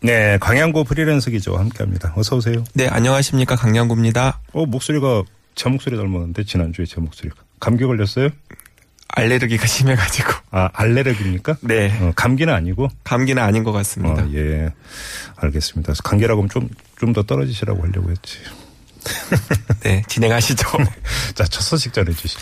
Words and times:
네, 0.00 0.38
강양구 0.40 0.84
프리랜서 0.84 1.30
기자와 1.30 1.58
함께합니다. 1.60 2.12
어서 2.16 2.36
오세요. 2.36 2.62
네, 2.74 2.86
안녕하십니까. 2.86 3.56
강양구입니다. 3.56 4.40
어 4.52 4.66
목소리가 4.66 5.24
제 5.56 5.68
목소리 5.68 5.96
닮았는데 5.96 6.44
지난주에 6.44 6.84
제 6.86 7.00
목소리가 7.00 7.36
감기 7.58 7.84
걸렸어요? 7.84 8.28
알레르기가 9.08 9.66
심해가지고. 9.68 10.32
아 10.52 10.68
알레르기입니까? 10.72 11.56
네. 11.62 11.96
어, 12.00 12.12
감기는 12.14 12.52
아니고. 12.54 12.88
감기는 13.02 13.42
아닌 13.42 13.64
것 13.64 13.72
같습니다. 13.72 14.22
어, 14.22 14.30
예, 14.34 14.70
알겠습니다. 15.36 15.94
감기라고 16.04 16.42
하면 16.42 16.48
좀 16.50 16.68
좀 16.98 17.12
더 17.12 17.22
떨어지시라고 17.22 17.82
하려고 17.84 18.10
했지. 18.10 18.38
네, 19.82 20.02
진행하시죠. 20.08 20.66
자, 21.34 21.44
첫 21.44 21.60
소식 21.62 21.92
전해주시죠. 21.92 22.40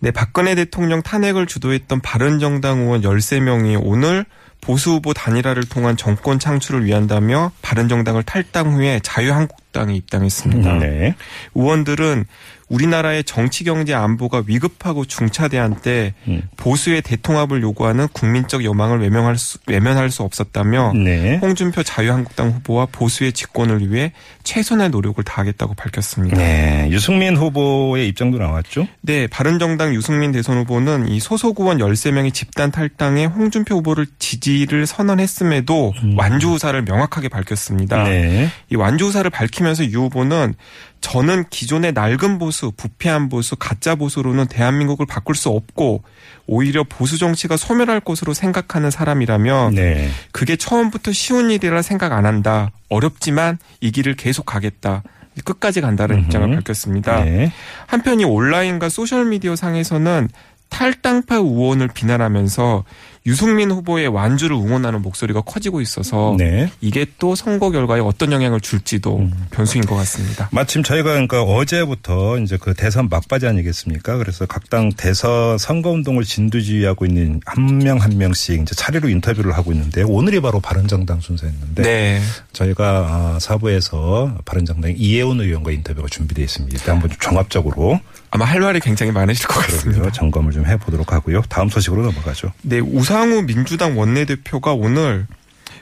네, 0.00 0.12
박근혜 0.12 0.54
대통령 0.54 1.02
탄핵을 1.02 1.46
주도했던 1.46 2.00
바른정당 2.00 2.78
의원 2.78 3.02
13명이 3.02 3.80
오늘 3.82 4.24
보수 4.60 4.90
후보 4.90 5.14
단일화를 5.14 5.64
통한 5.64 5.96
정권 5.96 6.38
창출을 6.38 6.84
위한다며 6.84 7.52
바른정당을 7.62 8.22
탈당 8.24 8.74
후에 8.74 9.00
자유한국 9.02 9.56
당에 9.72 9.94
입당했습니다. 9.94 10.78
네. 10.78 11.14
의원들은 11.54 12.24
우리나라의 12.68 13.24
정치 13.24 13.64
경제 13.64 13.94
안보가 13.94 14.44
위급하고 14.46 15.04
중차대한 15.04 15.80
때 15.80 16.14
음. 16.26 16.42
보수의 16.56 17.02
대통합을 17.02 17.62
요구하는 17.62 18.08
국민적 18.08 18.64
여망을 18.64 19.00
외면할 19.00 19.38
수, 19.38 19.58
외면할 19.66 20.10
수 20.10 20.22
없었다며 20.22 20.92
네. 20.94 21.38
홍준표 21.38 21.82
자유한국당 21.82 22.50
후보와 22.50 22.86
보수의 22.92 23.32
집권을 23.32 23.90
위해 23.90 24.12
최선의 24.44 24.90
노력을 24.90 25.22
다하겠다고 25.22 25.74
밝혔습니다. 25.74 26.36
네, 26.36 26.88
유승민 26.90 27.36
후보의 27.36 28.08
입장도 28.08 28.38
나왔죠. 28.38 28.86
네, 29.00 29.26
바른정당 29.26 29.94
유승민 29.94 30.32
대선 30.32 30.58
후보는 30.58 31.08
이 31.08 31.20
소속 31.20 31.60
의원 31.60 31.78
13명이 31.78 32.34
집단 32.34 32.70
탈당해 32.70 33.24
홍준표 33.24 33.76
후보를 33.76 34.06
지지를 34.18 34.86
선언했음에도 34.86 35.94
완주 36.16 36.50
의사를 36.50 36.80
명확하게 36.82 37.28
밝혔습니다. 37.28 38.04
음. 38.04 38.04
네. 38.04 38.48
이 38.70 38.76
완주 38.76 39.06
의사를 39.06 39.28
밝 39.30 39.50
히면서 39.58 39.90
유 39.90 40.02
후보는 40.02 40.54
저는 41.00 41.44
기존의 41.50 41.92
낡은 41.92 42.38
보수, 42.38 42.72
부패한 42.76 43.28
보수, 43.28 43.56
가짜 43.56 43.94
보수로는 43.94 44.46
대한민국을 44.46 45.06
바꿀 45.06 45.34
수 45.34 45.48
없고 45.50 46.02
오히려 46.46 46.84
보수 46.84 47.18
정치가 47.18 47.56
소멸할 47.56 48.00
것으로 48.00 48.34
생각하는 48.34 48.90
사람이라면 48.90 49.74
네. 49.74 50.10
그게 50.32 50.56
처음부터 50.56 51.12
쉬운 51.12 51.50
일이라 51.50 51.82
생각 51.82 52.12
안 52.12 52.26
한다. 52.26 52.70
어렵지만 52.88 53.58
이 53.80 53.90
길을 53.90 54.16
계속 54.16 54.46
가겠다. 54.46 55.02
끝까지 55.44 55.80
간다는 55.80 56.20
입장을 56.20 56.52
밝혔습니다. 56.54 57.22
네. 57.24 57.52
한편 57.86 58.18
이 58.20 58.24
온라인과 58.24 58.88
소셜미디어 58.88 59.54
상에서는 59.54 60.28
탈당파 60.68 61.36
의원을 61.36 61.88
비난하면서 61.88 62.84
유승민 63.28 63.70
후보의 63.70 64.08
완주를 64.08 64.56
응원하는 64.56 65.02
목소리가 65.02 65.40
커지고 65.40 65.80
있어서 65.80 66.36
네. 66.38 66.70
이게 66.80 67.04
또 67.18 67.34
선거 67.34 67.70
결과에 67.70 68.00
어떤 68.00 68.32
영향을 68.32 68.60
줄지도 68.60 69.28
변수인 69.50 69.84
것 69.86 69.96
같습니다. 69.96 70.48
마침 70.52 70.82
저희가 70.82 71.10
그러니까 71.10 71.42
어제부터 71.42 72.38
이제 72.38 72.56
그 72.60 72.74
대선 72.74 73.08
막바지 73.08 73.46
아니겠습니까? 73.46 74.18
그래서 74.18 74.46
각 74.46 74.68
당 74.68 74.90
대선 74.92 75.56
선거 75.56 75.90
운동을 75.90 76.24
진두지휘하고 76.24 77.06
있는 77.06 77.40
한 77.46 77.78
명한 77.78 78.18
명씩 78.18 78.60
이제 78.60 78.74
차례로 78.74 79.08
인터뷰를 79.08 79.52
하고 79.52 79.72
있는데 79.72 80.02
오늘이 80.02 80.40
바로 80.40 80.60
바른정당 80.60 81.20
순서였는데 81.20 81.82
네. 81.82 82.20
저희가 82.52 82.84
아, 83.08 83.38
사부에서 83.40 84.36
바른정당 84.44 84.94
이혜원 84.96 85.40
의원과 85.40 85.70
인터뷰가 85.70 86.08
준비되어 86.10 86.44
있습니다. 86.44 86.92
한번 86.92 87.08
좀 87.10 87.18
종합적으로 87.18 87.98
아마 88.30 88.44
할 88.44 88.60
말이 88.60 88.78
굉장히 88.80 89.10
많으실 89.12 89.46
것 89.46 89.54
같습니다. 89.60 90.10
점검을 90.10 90.52
좀 90.52 90.66
해보도록 90.66 91.12
하고요. 91.12 91.42
다음 91.48 91.70
소식으로 91.70 92.02
넘어가죠. 92.02 92.52
네, 92.62 92.80
우 92.80 93.02
상우 93.18 93.42
민주당 93.42 93.98
원내대표가 93.98 94.74
오늘 94.74 95.26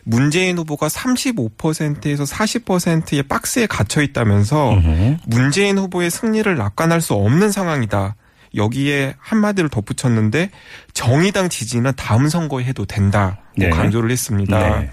문재인 0.05 0.57
후보가 0.57 0.89
35%에서 0.89 2.25
40%의 2.25 3.25
박스에 3.25 3.67
갇혀 3.67 4.01
있다면서 4.01 4.81
문재인 5.27 5.77
후보의 5.77 6.11
승리를 6.11 6.57
낙관할 6.57 7.03
수 7.03 7.13
없는 7.13 7.53
상황이다. 7.53 8.17
여기에 8.55 9.17
한마디를 9.19 9.69
덧붙였는데 9.69 10.51
정의당 10.95 11.51
지지는 11.51 11.93
다음 11.95 12.31
선거에 12.31 12.65
해도 12.65 12.87
된다 12.87 13.41
고 13.55 13.65
네. 13.65 13.69
강조를 13.69 14.11
했습니다. 14.11 14.79
네. 14.81 14.91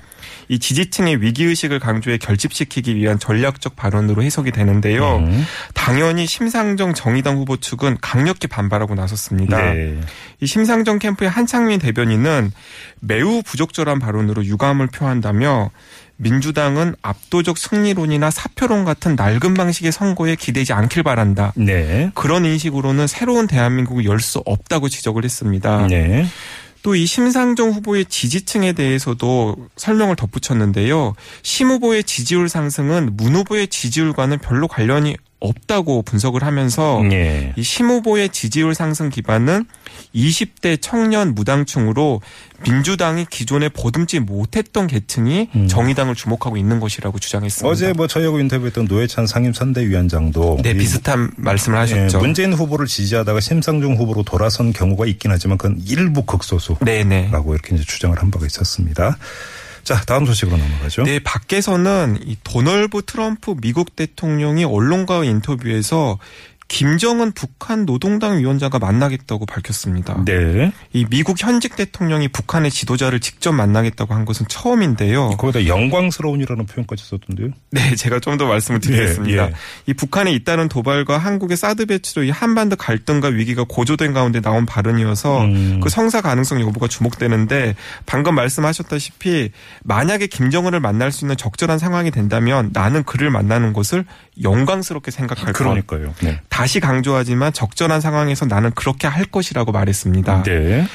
이 0.47 0.59
지지층의 0.59 1.21
위기의식을 1.21 1.79
강조해 1.79 2.17
결집시키기 2.17 2.95
위한 2.95 3.19
전략적 3.19 3.75
발언으로 3.75 4.23
해석이 4.23 4.51
되는데요. 4.51 5.17
음. 5.17 5.45
당연히 5.73 6.25
심상정 6.25 6.93
정의당 6.93 7.37
후보 7.37 7.57
측은 7.57 7.97
강력히 8.01 8.47
반발하고 8.47 8.95
나섰습니다. 8.95 9.73
네. 9.73 9.99
이 10.39 10.45
심상정 10.45 10.99
캠프의 10.99 11.29
한창민 11.29 11.79
대변인은 11.79 12.51
매우 12.99 13.41
부적절한 13.43 13.99
발언으로 13.99 14.45
유감을 14.45 14.87
표한다며 14.87 15.71
민주당은 16.17 16.95
압도적 17.01 17.57
승리론이나 17.57 18.29
사표론 18.29 18.85
같은 18.85 19.15
낡은 19.15 19.55
방식의 19.55 19.91
선거에 19.91 20.35
기대지 20.35 20.71
않길 20.71 21.03
바란다. 21.03 21.53
네. 21.55 22.11
그런 22.13 22.45
인식으로는 22.45 23.07
새로운 23.07 23.47
대한민국을 23.47 24.05
열 24.05 24.19
수 24.19 24.41
없다고 24.45 24.87
지적을 24.87 25.25
했습니다. 25.25 25.87
네. 25.87 26.25
또 26.83 26.95
이 26.95 27.05
심상정 27.05 27.71
후보의 27.71 28.05
지지층에 28.05 28.73
대해서도 28.73 29.55
설명을 29.77 30.15
덧붙였는데요. 30.15 31.15
심 31.41 31.69
후보의 31.69 32.03
지지율 32.03 32.49
상승은 32.49 33.15
문 33.15 33.35
후보의 33.35 33.67
지지율과는 33.69 34.39
별로 34.39 34.67
관련이 34.67 35.15
없다고 35.43 36.03
분석을 36.03 36.43
하면서 36.43 37.01
네. 37.03 37.53
이심 37.57 37.87
후보의 37.87 38.29
지지율 38.29 38.73
상승 38.73 39.09
기반은 39.09 39.65
20대 40.15 40.77
청년 40.81 41.35
무당층으로 41.35 42.21
민주당이 42.63 43.25
기존에 43.29 43.67
보듬지 43.67 44.21
못했던 44.21 44.87
계층이 44.87 45.49
정의당을 45.67 46.15
주목하고 46.15 46.55
있는 46.55 46.79
것이라고 46.79 47.19
주장했습니다. 47.19 47.67
음. 47.67 47.71
어제 47.71 47.93
뭐 47.93 48.07
저희하고 48.07 48.39
인터뷰했던 48.39 48.85
노회찬 48.85 49.27
상임선대위원장도 49.27 50.59
네이 50.63 50.75
비슷한 50.75 51.31
말씀을 51.35 51.77
하셨죠. 51.79 52.17
예, 52.17 52.21
문재인 52.21 52.53
후보를 52.53 52.87
지지하다가 52.87 53.41
심상정 53.41 53.97
후보로 53.97 54.23
돌아선 54.23 54.71
경우가 54.71 55.05
있긴 55.07 55.31
하지만 55.31 55.57
그건 55.57 55.81
일부 55.85 56.23
극소수라고 56.23 56.85
네네. 56.85 57.31
이렇게 57.31 57.75
이제 57.75 57.83
주장을 57.83 58.17
한 58.17 58.31
바가 58.31 58.45
있었습니다. 58.45 59.17
자, 59.83 60.01
다음 60.01 60.25
소식으로 60.25 60.57
넘어가죠. 60.57 61.03
네, 61.03 61.19
밖에서는 61.19 62.19
이 62.25 62.37
도널드 62.43 63.01
트럼프 63.05 63.55
미국 63.59 63.95
대통령이 63.95 64.63
언론과의 64.63 65.29
인터뷰에서 65.29 66.19
김정은 66.67 67.31
북한 67.31 67.85
노동당 67.85 68.39
위원장과 68.39 68.79
만나겠다고 68.79 69.45
밝혔습니다. 69.45 70.23
네. 70.25 70.71
이 70.91 71.05
미국 71.09 71.41
현직 71.41 71.75
대통령이 71.75 72.27
북한의 72.27 72.71
지도자를 72.71 73.19
직접 73.19 73.53
만나겠다고 73.53 74.13
한 74.13 74.25
것은 74.25 74.47
처음인데요. 74.49 75.31
거기다 75.37 75.65
영광스러운이라는 75.67 76.65
표현까지 76.65 77.05
썼던데요. 77.05 77.49
네, 77.71 77.95
제가 77.95 78.19
좀 78.19 78.33
더 78.37 78.47
말씀을 78.47 78.79
드리겠습니다. 78.79 79.43
예, 79.43 79.47
예. 79.47 79.53
이 79.85 79.93
북한의 79.93 80.33
잇따른 80.33 80.67
도발과 80.67 81.19
한국의 81.19 81.55
사드 81.55 81.85
배치로 81.85 82.23
이 82.23 82.31
한반도 82.31 82.75
갈등과 82.75 83.27
위기가 83.27 83.63
고조된 83.67 84.13
가운데 84.13 84.41
나온 84.41 84.65
발언이어서 84.65 85.41
음. 85.43 85.79
그 85.81 85.89
성사 85.89 86.21
가능성 86.21 86.61
여부가 86.61 86.87
주목되는데 86.87 87.75
방금 88.07 88.33
말씀하셨다시피 88.35 89.51
만약에 89.83 90.27
김정은을 90.27 90.79
만날 90.79 91.11
수 91.11 91.25
있는 91.25 91.37
적절한 91.37 91.77
상황이 91.77 92.09
된다면 92.09 92.71
나는 92.73 93.03
그를 93.03 93.29
만나는 93.29 93.73
것을 93.73 94.05
영광스럽게 94.41 95.11
생각할 95.11 95.53
것. 95.53 95.53
그러니까요. 95.53 96.13
네. 96.23 96.41
다시 96.53 96.79
강조하지만 96.79 97.51
적절한 97.51 97.99
상황에서 97.99 98.45
나는 98.45 98.69
그렇게 98.75 99.07
할 99.07 99.25
것이라고 99.25 99.71
말했습니다. 99.71 100.43
네. 100.43 100.85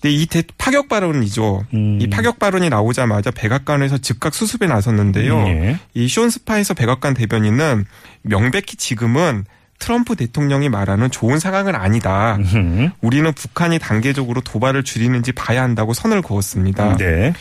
근데 0.00 0.14
이 0.14 0.24
대- 0.24 0.44
파격 0.56 0.88
발언이죠. 0.88 1.66
음. 1.74 1.98
이 2.00 2.08
파격 2.08 2.38
발언이 2.38 2.70
나오자마자 2.70 3.30
백악관에서 3.30 3.98
즉각 3.98 4.34
수습에 4.34 4.66
나섰는데요. 4.66 5.46
예. 5.46 5.78
이 5.92 6.08
쇼스파에서 6.08 6.72
백악관 6.72 7.12
대변인은 7.12 7.84
명백히 8.22 8.78
지금은 8.78 9.44
트럼프 9.78 10.16
대통령이 10.16 10.70
말하는 10.70 11.10
좋은 11.10 11.38
상황은 11.38 11.74
아니다. 11.74 12.36
음. 12.36 12.90
우리는 13.02 13.30
북한이 13.30 13.78
단계적으로 13.80 14.40
도발을 14.40 14.84
줄이는지 14.84 15.32
봐야 15.32 15.62
한다고 15.62 15.92
선을 15.92 16.22
그었습니다. 16.22 16.96
네. 16.96 17.34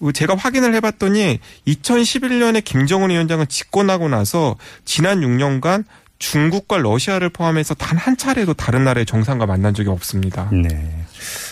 어, 0.00 0.10
제가 0.10 0.34
확인을 0.34 0.74
해봤더니 0.74 1.38
2011년에 1.68 2.64
김정은 2.64 3.10
위원장은 3.10 3.46
집권하고 3.46 4.08
나서 4.08 4.56
지난 4.84 5.20
6년간 5.20 5.84
중국과 6.20 6.78
러시아를 6.78 7.30
포함해서 7.30 7.74
단 7.74 7.98
한 8.00 8.16
차례도 8.16 8.54
다른 8.54 8.84
나라의 8.84 9.04
정상과 9.04 9.44
만난 9.46 9.74
적이 9.74 9.90
없습니다. 9.90 10.48
네. 10.52 11.04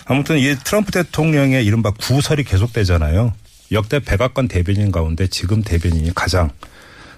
아무튼 0.06 0.38
이 0.38 0.54
트럼프 0.64 0.92
대통령의 0.92 1.66
이른바 1.66 1.90
구설이 1.90 2.44
계속되잖아요. 2.44 3.34
역대 3.72 3.98
백악관 3.98 4.48
대변인 4.48 4.90
가운데 4.92 5.26
지금 5.26 5.62
대변인이 5.62 6.14
가장 6.14 6.50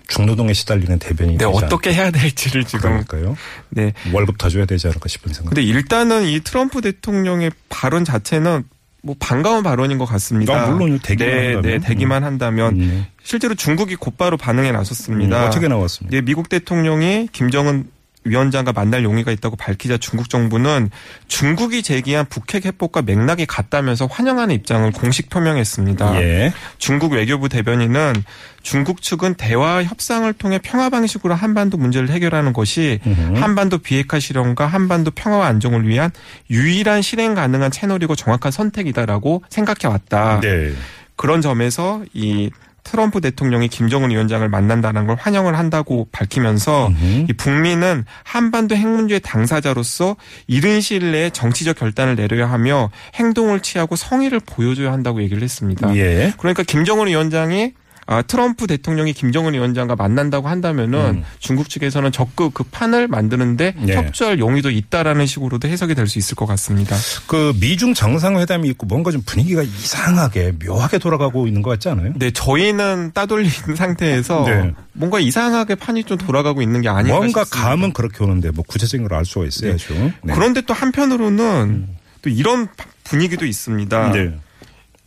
중노동에 0.08 0.52
시달리는 0.52 0.98
대변인이 0.98 1.38
네, 1.38 1.44
어떻게 1.44 1.92
해야 1.94 2.10
될지를 2.10 2.64
지금 2.64 3.04
그러니까요. 3.04 3.36
네. 3.68 3.92
월급 4.12 4.38
더 4.38 4.48
줘야 4.48 4.64
되지 4.64 4.88
않을까 4.88 5.08
싶은 5.08 5.32
생각. 5.32 5.50
근데 5.50 5.62
일단은 5.62 6.24
이 6.24 6.40
트럼프 6.40 6.80
대통령의 6.80 7.52
발언 7.68 8.04
자체는 8.04 8.64
뭐 9.02 9.14
반가운 9.18 9.62
발언인 9.62 9.98
것 9.98 10.04
같습니다. 10.04 10.64
아, 10.64 10.66
물론요. 10.68 10.98
되기만 10.98 11.30
네, 11.30 11.54
한다면. 11.54 11.62
네, 11.62 11.86
되기만 11.86 12.24
한다면 12.24 12.80
음. 12.80 13.06
실제로 13.22 13.54
중국이 13.54 13.96
곧바로 13.96 14.36
반응에 14.36 14.72
나섰습니다. 14.72 15.42
음, 15.42 15.46
어떻게 15.46 15.68
나왔습니까? 15.68 16.16
네, 16.16 16.22
미국 16.22 16.48
대통령이 16.48 17.28
김정은 17.32 17.86
위원장과 18.24 18.72
만날 18.72 19.02
용의가 19.02 19.32
있다고 19.32 19.56
밝히자 19.56 19.96
중국 19.96 20.28
정부는 20.28 20.90
중국이 21.28 21.82
제기한 21.82 22.26
북핵 22.26 22.66
해법과 22.66 23.02
맥락이 23.02 23.46
같다면서 23.46 24.06
환영하는 24.06 24.54
입장을 24.54 24.90
공식 24.92 25.30
표명했습니다. 25.30 26.22
예. 26.22 26.52
중국 26.78 27.12
외교부 27.12 27.48
대변인은 27.48 28.22
중국 28.62 29.00
측은 29.00 29.34
대화 29.34 29.82
협상을 29.82 30.30
통해 30.34 30.58
평화 30.62 30.90
방식으로 30.90 31.34
한반도 31.34 31.78
문제를 31.78 32.10
해결하는 32.10 32.52
것이 32.52 33.00
한반도 33.36 33.78
비핵화 33.78 34.18
실현과 34.18 34.66
한반도 34.66 35.10
평화와 35.10 35.46
안정을 35.46 35.88
위한 35.88 36.10
유일한 36.50 37.00
실행 37.00 37.34
가능한 37.34 37.70
채널이고 37.70 38.16
정확한 38.16 38.52
선택이다라고 38.52 39.42
생각해 39.48 39.90
왔다. 39.90 40.40
네. 40.40 40.72
그런 41.16 41.40
점에서 41.40 42.02
이 42.12 42.50
트럼프 42.84 43.20
대통령이 43.20 43.68
김정은 43.68 44.10
위원장을 44.10 44.48
만난다는 44.48 45.06
걸 45.06 45.16
환영을 45.18 45.56
한다고 45.58 46.08
밝히면서 46.12 46.90
이 47.28 47.32
북미는 47.32 48.04
한반도 48.24 48.74
핵 48.74 48.86
문제의 48.88 49.20
당사자로서 49.20 50.16
이른 50.46 50.80
시일 50.80 51.12
내에 51.12 51.30
정치적 51.30 51.78
결단을 51.78 52.16
내려야 52.16 52.50
하며 52.50 52.90
행동을 53.14 53.60
취하고 53.60 53.96
성의를 53.96 54.40
보여줘야 54.40 54.92
한다고 54.92 55.22
얘기를 55.22 55.42
했습니다. 55.42 55.94
예. 55.96 56.32
그러니까 56.38 56.62
김정은 56.62 57.06
위원장이 57.06 57.72
아, 58.12 58.22
트럼프 58.22 58.66
대통령이 58.66 59.12
김정은 59.12 59.54
위원장과 59.54 59.94
만난다고 59.94 60.48
한다면은 60.48 61.22
중국 61.38 61.68
측에서는 61.70 62.10
적극 62.10 62.52
그 62.52 62.64
판을 62.64 63.06
만드는데 63.06 63.74
네. 63.78 63.94
협조할 63.94 64.40
용의도 64.40 64.68
있다라는 64.70 65.26
식으로도 65.26 65.68
해석이 65.68 65.94
될 65.94 66.08
수 66.08 66.18
있을 66.18 66.34
것 66.34 66.44
같습니다. 66.46 66.96
그 67.28 67.52
미중 67.60 67.94
정상회담이 67.94 68.68
있고 68.70 68.86
뭔가 68.86 69.12
좀 69.12 69.22
분위기가 69.24 69.62
이상하게 69.62 70.54
묘하게 70.66 70.98
돌아가고 70.98 71.46
있는 71.46 71.62
것 71.62 71.70
같지 71.70 71.88
않아요? 71.88 72.12
네, 72.16 72.32
저희는 72.32 73.12
따돌린 73.14 73.48
상태에서 73.76 74.44
네. 74.44 74.72
뭔가 74.92 75.20
이상하게 75.20 75.76
판이 75.76 76.02
좀 76.02 76.18
돌아가고 76.18 76.62
있는 76.62 76.80
게 76.80 76.88
아닌가 76.88 77.16
뭔가 77.18 77.44
싶습니다. 77.44 77.68
감은 77.70 77.92
그렇게 77.92 78.24
오는데 78.24 78.50
뭐 78.50 78.64
구체적인 78.66 79.06
걸 79.06 79.16
알 79.18 79.24
수가 79.24 79.46
있어야죠. 79.46 79.94
네. 80.24 80.34
그런데 80.34 80.62
또 80.62 80.74
한편으로는 80.74 81.86
또 82.22 82.28
이런 82.28 82.66
분위기도 83.04 83.46
있습니다. 83.46 84.12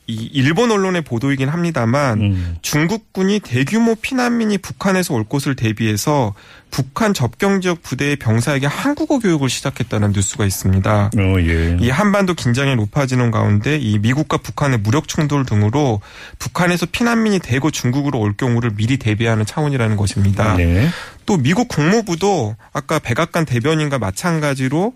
네. 0.08 0.14
이 0.14 0.30
일본 0.34 0.72
언론의 0.72 1.04
보도이긴 1.04 1.50
합니다만 1.50 2.22
음. 2.22 2.58
중국군이 2.62 3.40
대규모 3.40 3.96
피난민이 3.96 4.58
북한에서 4.58 5.14
올 5.14 5.24
것을 5.24 5.56
대비해서 5.56 6.34
북한 6.72 7.14
접경 7.14 7.62
지역 7.62 7.84
부대의 7.84 8.16
병사에게 8.16 8.66
한국어 8.66 9.20
교육을 9.20 9.48
시작했다는 9.48 10.12
뉴스가 10.12 10.44
있습니다. 10.46 11.12
어, 11.16 11.40
예. 11.40 11.78
이 11.80 11.90
한반도 11.90 12.34
긴장이 12.34 12.76
높아지는 12.76 13.30
가운데 13.32 13.78
이 13.78 14.00
미국과 14.00 14.38
북한의 14.38 14.80
무력 14.80 15.08
충돌 15.08 15.46
등으로 15.46 16.02
북한에서 16.40 16.88
피난민이 16.88 17.40
대거 17.40 17.70
중국으로 17.70 18.20
올 18.20 18.34
경우를 18.36 18.72
미리 18.76 18.98
대비하는 18.98 19.46
차원이라는 19.46 19.96
것입니다. 19.96 20.56
네. 20.56 20.90
또 21.26 21.38
미국 21.38 21.68
국무부도 21.68 22.56
아까 22.74 23.00
백악관 23.00 23.46
대변인과 23.46 24.00
마찬가지로 24.00 24.94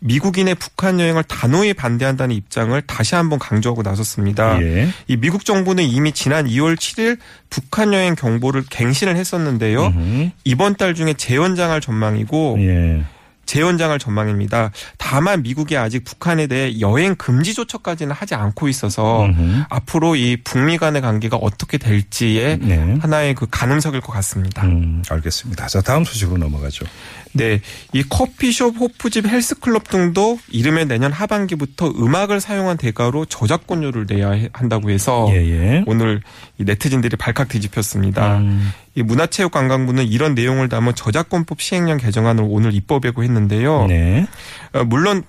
미국인의 0.00 0.54
북한 0.56 1.00
여행을 1.00 1.24
단호히 1.24 1.74
반대한다는 1.74 2.34
입장을 2.34 2.80
다시 2.82 3.14
한번 3.14 3.38
강조하고 3.38 3.82
나섰습니다. 3.82 4.60
예. 4.62 4.88
이 5.08 5.16
미국 5.16 5.44
정부는 5.44 5.84
이미 5.84 6.12
지난 6.12 6.46
2월 6.46 6.76
7일 6.76 7.18
북한 7.50 7.92
여행 7.92 8.14
경보를 8.14 8.64
갱신을 8.68 9.16
했었는데요. 9.16 9.86
음흠. 9.86 10.30
이번 10.44 10.76
달 10.76 10.94
중에 10.94 11.14
재연장할 11.14 11.80
전망이고 11.80 12.56
예. 12.60 13.04
재연장할 13.46 13.98
전망입니다. 13.98 14.70
다만 14.98 15.42
미국이 15.42 15.76
아직 15.76 16.04
북한에 16.04 16.46
대해 16.46 16.80
여행 16.80 17.14
금지 17.14 17.54
조처까지는 17.54 18.12
하지 18.14 18.34
않고 18.34 18.68
있어서 18.68 19.24
음흠. 19.26 19.62
앞으로 19.70 20.16
이 20.16 20.36
북미 20.44 20.76
간의 20.78 21.00
관계가 21.02 21.36
어떻게 21.36 21.78
될지에 21.78 22.58
네. 22.60 22.96
하나의 23.00 23.34
그 23.34 23.46
가능성일 23.50 24.00
것 24.00 24.12
같습니다. 24.12 24.62
음, 24.64 25.02
알겠습니다. 25.08 25.66
자, 25.68 25.80
다음 25.80 26.04
소식으로 26.04 26.36
넘어가죠. 26.38 26.84
네, 27.32 27.60
이 27.92 28.02
커피숍, 28.02 28.76
호프집, 28.78 29.26
헬스클럽 29.26 29.88
등도 29.90 30.38
이르면 30.48 30.88
내년 30.88 31.12
하반기부터 31.12 31.90
음악을 31.90 32.40
사용한 32.40 32.78
대가로 32.78 33.26
저작권료를 33.26 34.06
내야 34.08 34.30
해- 34.30 34.48
한다고 34.54 34.88
해서 34.90 35.28
예, 35.30 35.36
예. 35.46 35.84
오늘 35.86 36.22
이 36.58 36.64
네티즌들이 36.64 37.16
발칵 37.16 37.48
뒤집혔습니다. 37.48 38.38
음. 38.38 38.72
이 38.94 39.02
문화체육관광부는 39.02 40.06
이런 40.06 40.34
내용을 40.34 40.70
담은 40.70 40.94
저작권법 40.94 41.60
시행령 41.60 41.98
개정안을 41.98 42.44
오늘 42.48 42.72
입법하고 42.72 43.22
했는데 43.22 43.35
요. 43.62 43.86
네. 43.86 44.26
어, 44.72 44.84
물론 44.84 45.22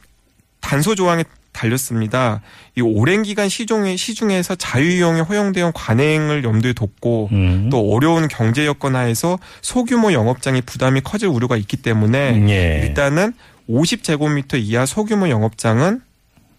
단서 0.61 0.95
조항에 0.95 1.23
달렸습니다. 1.57 2.41
이 2.75 2.81
오랜 2.81 3.23
기간 3.23 3.49
시중에 3.49 3.95
시중에서 3.95 4.55
자유이용에 4.55 5.21
허용되어 5.21 5.71
관행을 5.73 6.43
염두에 6.43 6.73
뒀고 6.73 7.29
음. 7.31 7.69
또 7.71 7.91
어려운 7.91 8.27
경제 8.27 8.65
여건 8.65 8.95
하에서 8.95 9.39
소규모 9.61 10.13
영업장이 10.13 10.61
부담이 10.61 11.01
커질 11.01 11.29
우려가 11.29 11.57
있기 11.57 11.77
때문에 11.77 12.47
예. 12.49 12.85
일단은 12.85 13.33
50제곱미터 13.69 14.59
이하 14.59 14.85
소규모 14.85 15.29
영업장은 15.29 16.01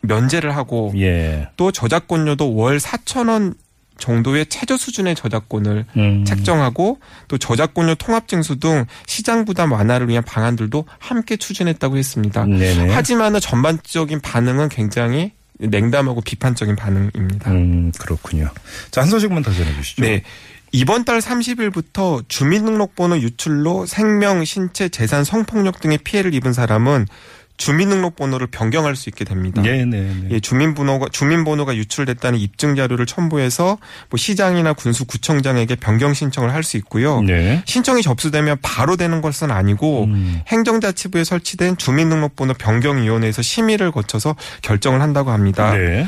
면제를 0.00 0.56
하고 0.56 0.92
예. 0.96 1.48
또 1.56 1.70
저작권료도 1.70 2.54
월 2.54 2.78
4천 2.78 3.28
원 3.30 3.54
정도의 3.98 4.46
최저 4.46 4.76
수준의 4.76 5.14
저작권을 5.14 5.84
음. 5.96 6.24
책정하고 6.24 6.98
또 7.28 7.38
저작권료 7.38 7.96
통합 7.96 8.28
징수 8.28 8.58
등 8.58 8.86
시장 9.06 9.44
부담 9.44 9.72
완화를 9.72 10.08
위한 10.08 10.24
방안들도 10.24 10.86
함께 10.98 11.36
추진했다고 11.36 11.96
했습니다. 11.98 12.44
네네. 12.44 12.92
하지만은 12.92 13.40
전반적인 13.40 14.20
반응은 14.20 14.68
굉장히 14.70 15.32
냉담하고 15.58 16.20
비판적인 16.20 16.76
반응입니다. 16.76 17.50
음, 17.50 17.92
그렇군요. 17.98 18.48
자, 18.90 19.02
한 19.02 19.08
소식만 19.08 19.42
더 19.42 19.52
전해 19.52 19.74
주시죠. 19.74 20.02
네. 20.02 20.22
이번 20.70 21.04
달 21.04 21.18
30일부터 21.18 22.28
주민등록번호 22.28 23.18
유출로 23.18 23.86
생명, 23.86 24.44
신체, 24.44 24.88
재산, 24.88 25.24
성폭력 25.24 25.80
등의 25.80 25.98
피해를 25.98 26.34
입은 26.34 26.52
사람은 26.52 27.06
주민등록번호를 27.58 28.46
변경할 28.46 28.96
수 28.96 29.10
있게 29.10 29.24
됩니다. 29.24 29.60
네, 29.60 29.84
네, 29.84 30.00
네. 30.00 30.28
예, 30.30 30.40
주민번호가 30.40 31.08
주민번호가 31.10 31.76
유출됐다는 31.76 32.38
입증 32.38 32.76
자료를 32.76 33.04
첨부해서 33.04 33.78
뭐 34.08 34.16
시장이나 34.16 34.72
군수 34.72 35.04
구청장에게 35.04 35.74
변경 35.76 36.14
신청을 36.14 36.54
할 36.54 36.68
수 36.68 36.76
있고요. 36.76 37.22
네. 37.22 37.62
신청이 37.64 38.02
접수되면 38.02 38.58
바로 38.62 38.96
되는 38.96 39.20
것은 39.22 39.50
아니고 39.50 40.04
음. 40.04 40.40
행정자치부에 40.48 41.24
설치된 41.24 41.78
주민등록번호 41.78 42.54
변경위원회에서 42.54 43.42
심의를 43.42 43.90
거쳐서 43.90 44.36
결정을 44.62 45.00
한다고 45.00 45.30
합니다. 45.30 45.72
네. 45.72 46.06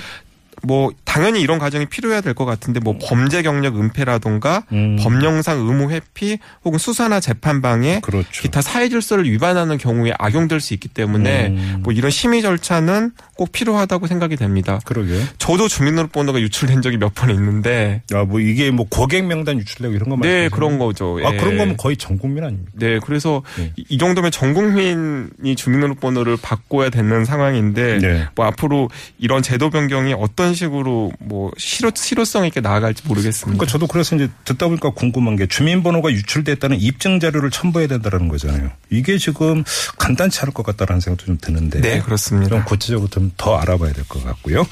뭐 0.62 0.90
당연히 1.04 1.40
이런 1.40 1.58
과정이 1.58 1.86
필요해야 1.86 2.20
될 2.20 2.34
것 2.34 2.44
같은데 2.44 2.80
뭐 2.80 2.96
범죄 3.02 3.42
경력 3.42 3.76
은폐라던가 3.78 4.64
음. 4.72 4.96
법령상 5.00 5.58
의무 5.58 5.90
회피 5.90 6.38
혹은 6.64 6.78
수사나 6.78 7.18
재판 7.20 7.60
방해 7.60 8.00
그렇죠. 8.02 8.28
기타 8.42 8.62
사회 8.62 8.88
질서를 8.88 9.24
위반하는 9.30 9.78
경우에 9.78 10.12
악용될 10.18 10.60
수 10.60 10.74
있기 10.74 10.88
때문에 10.88 11.48
음. 11.48 11.80
뭐 11.82 11.92
이런 11.92 12.10
심의 12.10 12.42
절차는 12.42 13.12
꼭 13.36 13.52
필요하다고 13.52 14.06
생각이 14.06 14.36
됩니다. 14.36 14.78
그러게요. 14.84 15.20
저도 15.38 15.66
주민등록번호가 15.68 16.40
유출된 16.40 16.82
적이 16.82 16.96
몇 16.98 17.10
번 17.14 17.30
있는데 17.30 18.02
야, 18.14 18.24
뭐 18.24 18.38
이게 18.40 18.70
뭐 18.70 18.86
고객 18.88 19.24
명단 19.26 19.58
유출되고 19.58 19.92
이런 19.94 20.08
거네 20.10 20.28
말이죠. 20.28 20.54
그런 20.54 20.78
거죠. 20.78 21.18
아, 21.24 21.32
예. 21.34 21.36
그런 21.36 21.56
거면 21.58 21.76
거의 21.76 21.96
전 21.96 22.16
국민 22.18 22.44
아닙니까? 22.44 22.70
네, 22.74 22.98
그래서 23.04 23.42
네. 23.58 23.72
이- 23.76 23.84
이 23.88 23.98
정도면 23.98 24.30
전 24.30 24.54
국민이 24.54 25.56
주민등록번호를 25.56 26.36
바꿔야 26.40 26.88
되는 26.90 27.24
상황인데 27.24 27.98
네. 27.98 28.26
뭐 28.36 28.46
앞으로 28.46 28.88
이런 29.18 29.42
제도 29.42 29.70
변경이 29.70 30.12
어떤 30.50 30.54
식으로 30.54 31.12
뭐 31.20 31.50
실효 31.56 31.90
실효성 31.94 32.46
있게 32.46 32.60
나아갈지 32.60 33.02
모르겠습니다. 33.06 33.46
그러니까 33.46 33.66
저도 33.66 33.86
그래서 33.86 34.16
이제 34.16 34.28
듣다 34.44 34.66
보니까 34.66 34.90
궁금한 34.90 35.36
게 35.36 35.46
주민번호가 35.46 36.10
유출됐다는 36.10 36.80
입증 36.80 37.20
자료를 37.20 37.50
첨부해야 37.50 37.86
된다는 37.88 38.28
거잖아요. 38.28 38.70
이게 38.90 39.16
지금 39.18 39.62
간단치 39.98 40.40
않을 40.40 40.52
것 40.52 40.64
같다라는 40.66 41.00
생각도 41.00 41.26
좀 41.26 41.38
드는데. 41.40 41.80
네, 41.80 42.00
그렇습니다. 42.00 42.48
좀 42.50 42.64
구체적으로 42.64 43.08
좀 43.08 43.30
더 43.36 43.56
알아봐야 43.56 43.92
될 43.92 44.04
것 44.08 44.24
같고요. 44.24 44.66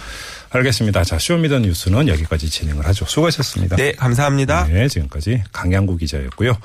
알겠습니다. 0.51 1.05
자, 1.05 1.19
쇼미더 1.19 1.61
뉴스는 1.61 2.09
여기까지 2.09 2.51
진행을 2.51 2.87
하죠. 2.87 3.05
수고하셨습니다. 3.07 3.77
네, 3.77 3.93
감사합니다. 3.93 4.67
네, 4.67 4.89
지금까지 4.89 5.45
강양구 5.53 5.99
기자였고요. 5.99 6.55